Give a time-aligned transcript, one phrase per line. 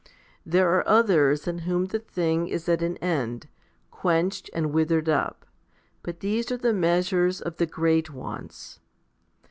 [0.43, 3.47] There are others in whom the thing is at an end,
[3.91, 5.45] quenched, and withered up;
[6.01, 8.79] but these are the measures of the great ones.